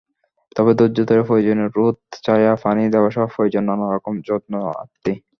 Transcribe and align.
তবে 0.55 0.71
ধৈর্য 0.73 0.97
ধরে 1.05 1.21
প্রয়োজনীয় 1.23 1.69
রোদ, 1.77 1.97
ছায়া, 2.23 2.51
পানি 2.63 2.81
দেওয়াসহ 2.89 3.23
প্রয়োজন 3.35 3.63
নানা 3.63 3.85
রকম 3.95 4.13
যত্নআত্তি। 4.27 5.13